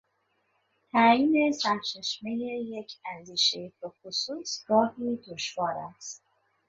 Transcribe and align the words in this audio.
تعیین 0.91 1.51
سرچشمهی 1.51 2.63
یک 2.69 2.91
اندیشهی 3.15 3.73
بخصوص 3.83 4.63
گاهی 4.67 5.15
دشوار 5.17 5.73
است. 5.97 6.23